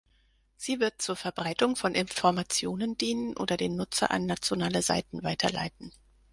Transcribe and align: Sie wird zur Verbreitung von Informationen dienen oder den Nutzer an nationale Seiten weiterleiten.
Sie 0.57 0.79
wird 0.79 0.99
zur 0.99 1.15
Verbreitung 1.15 1.75
von 1.75 1.93
Informationen 1.93 2.97
dienen 2.97 3.37
oder 3.37 3.55
den 3.55 3.75
Nutzer 3.75 4.09
an 4.09 4.25
nationale 4.25 4.81
Seiten 4.81 5.21
weiterleiten. 5.21 5.93